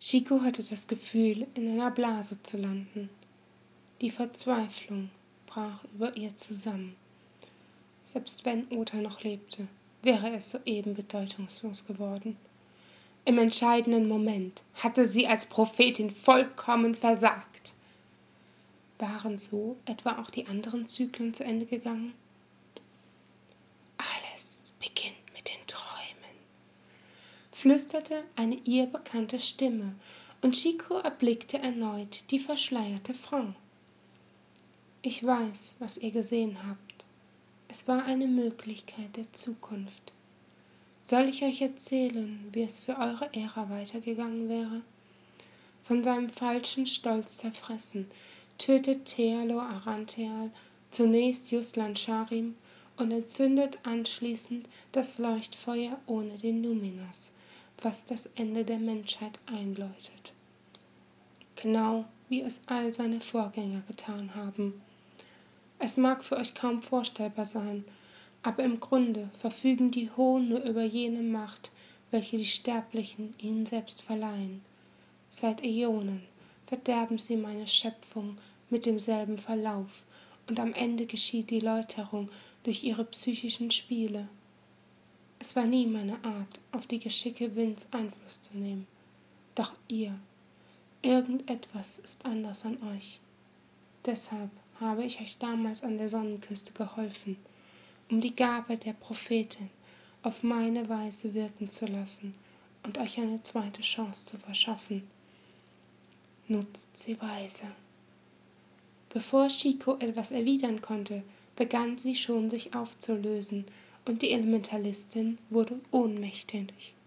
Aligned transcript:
Chico 0.00 0.42
hatte 0.42 0.62
das 0.62 0.86
Gefühl, 0.86 1.46
in 1.54 1.68
einer 1.68 1.90
Blase 1.90 2.42
zu 2.42 2.58
landen. 2.58 3.08
Die 4.02 4.10
Verzweiflung 4.10 5.10
brach 5.46 5.82
über 5.94 6.16
ihr 6.16 6.36
zusammen. 6.36 6.94
Selbst 8.02 8.44
wenn 8.44 8.70
Ota 8.70 8.98
noch 8.98 9.22
lebte, 9.22 9.66
wäre 10.02 10.30
es 10.36 10.50
soeben 10.50 10.94
bedeutungslos 10.94 11.86
geworden. 11.86 12.36
Im 13.24 13.38
entscheidenden 13.38 14.06
Moment 14.06 14.62
hatte 14.74 15.04
sie 15.04 15.26
als 15.26 15.46
Prophetin 15.46 16.10
vollkommen 16.10 16.94
versagt. 16.94 17.74
Waren 18.98 19.38
so 19.38 19.76
etwa 19.86 20.20
auch 20.20 20.30
die 20.30 20.46
anderen 20.46 20.86
Zyklen 20.86 21.34
zu 21.34 21.42
Ende 21.42 21.66
gegangen? 21.66 22.14
Alles 23.96 24.72
beginnt 24.78 25.16
mit 25.34 25.48
den 25.48 25.66
Träumen, 25.66 26.36
flüsterte 27.66 28.22
eine 28.36 28.54
ihr 28.62 28.86
bekannte 28.86 29.40
Stimme, 29.40 29.96
und 30.40 30.52
Chico 30.54 30.98
erblickte 30.98 31.58
erneut 31.58 32.22
die 32.30 32.38
verschleierte 32.38 33.12
Frau. 33.12 33.44
Ich 35.02 35.26
weiß, 35.26 35.74
was 35.80 35.98
ihr 35.98 36.12
gesehen 36.12 36.58
habt. 36.64 37.06
Es 37.66 37.88
war 37.88 38.04
eine 38.04 38.28
Möglichkeit 38.28 39.16
der 39.16 39.32
Zukunft. 39.32 40.12
Soll 41.06 41.24
ich 41.24 41.42
euch 41.42 41.60
erzählen, 41.60 42.38
wie 42.52 42.62
es 42.62 42.78
für 42.78 42.98
eure 42.98 43.34
Ära 43.34 43.68
weitergegangen 43.68 44.48
wäre? 44.48 44.82
Von 45.82 46.04
seinem 46.04 46.30
falschen 46.30 46.86
Stolz 46.86 47.38
zerfressen, 47.38 48.08
tötet 48.58 49.06
Thealo 49.06 49.58
Arantheal 49.58 50.52
zunächst 50.90 51.50
Juslan 51.50 51.96
Charim 51.96 52.54
und 52.96 53.10
entzündet 53.10 53.80
anschließend 53.82 54.68
das 54.92 55.18
Leuchtfeuer 55.18 55.98
ohne 56.06 56.38
den 56.38 56.60
Numinos, 56.60 57.32
was 57.82 58.04
das 58.04 58.26
Ende 58.36 58.64
der 58.64 58.78
Menschheit 58.78 59.38
einläutet. 59.46 60.32
Genau 61.56 62.04
wie 62.28 62.42
es 62.42 62.62
all 62.66 62.92
seine 62.92 63.20
Vorgänger 63.20 63.82
getan 63.86 64.34
haben. 64.34 64.80
Es 65.78 65.96
mag 65.96 66.24
für 66.24 66.36
euch 66.36 66.54
kaum 66.54 66.82
vorstellbar 66.82 67.44
sein, 67.44 67.84
aber 68.42 68.64
im 68.64 68.80
Grunde 68.80 69.28
verfügen 69.38 69.90
die 69.90 70.10
Hohen 70.16 70.48
nur 70.48 70.62
über 70.64 70.84
jene 70.84 71.22
Macht, 71.22 71.70
welche 72.10 72.38
die 72.38 72.46
Sterblichen 72.46 73.34
ihnen 73.38 73.66
selbst 73.66 74.02
verleihen. 74.02 74.62
Seit 75.28 75.62
Äonen 75.62 76.22
verderben 76.66 77.18
sie 77.18 77.36
meine 77.36 77.66
Schöpfung 77.66 78.36
mit 78.70 78.86
demselben 78.86 79.38
Verlauf, 79.38 80.04
und 80.48 80.60
am 80.60 80.72
Ende 80.72 81.06
geschieht 81.06 81.50
die 81.50 81.60
Läuterung 81.60 82.30
durch 82.62 82.84
ihre 82.84 83.04
psychischen 83.04 83.70
Spiele. 83.70 84.28
Es 85.46 85.54
war 85.54 85.66
nie 85.66 85.86
meine 85.86 86.16
Art, 86.24 86.60
auf 86.72 86.86
die 86.86 86.98
Geschicke 86.98 87.54
Winds 87.54 87.86
Einfluss 87.92 88.42
zu 88.42 88.58
nehmen. 88.58 88.84
Doch 89.54 89.72
ihr, 89.86 90.12
irgendetwas 91.02 91.98
ist 91.98 92.26
anders 92.26 92.64
an 92.64 92.76
euch. 92.92 93.20
Deshalb 94.04 94.50
habe 94.80 95.04
ich 95.04 95.20
euch 95.20 95.38
damals 95.38 95.84
an 95.84 95.98
der 95.98 96.08
Sonnenküste 96.08 96.72
geholfen 96.72 97.36
um 98.10 98.20
die 98.20 98.34
Gabe 98.34 98.76
der 98.76 98.94
Prophetin 98.94 99.70
auf 100.24 100.42
meine 100.42 100.88
Weise 100.88 101.32
wirken 101.32 101.68
zu 101.68 101.86
lassen 101.86 102.34
und 102.82 102.98
euch 102.98 103.16
eine 103.18 103.40
zweite 103.40 103.82
Chance 103.82 104.26
zu 104.26 104.38
verschaffen. 104.38 105.04
Nutzt 106.48 106.96
sie 106.96 107.20
weise. 107.20 107.70
Bevor 109.10 109.46
Chico 109.46 109.96
etwas 110.00 110.32
erwidern 110.32 110.80
konnte, 110.80 111.22
begann 111.54 111.98
sie 111.98 112.16
schon 112.16 112.50
sich 112.50 112.74
aufzulösen 112.74 113.64
und 114.06 114.22
die 114.22 114.30
Elementalistin 114.30 115.38
wurde 115.50 115.80
ohnmächtig. 115.90 116.95